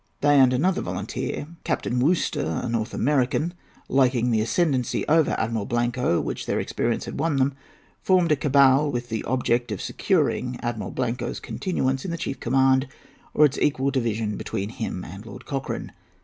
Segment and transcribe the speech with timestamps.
[0.21, 3.53] They and another volunteer, Captain Worcester, a North American,
[3.87, 7.53] liking the ascendancy over Admiral Bianco which their experience had won for them,
[8.01, 12.87] formed a cabal with the object of securing Admiral Blanco's continuance in the chief command,
[13.35, 15.91] or its equal division between him and Lord Cochrane.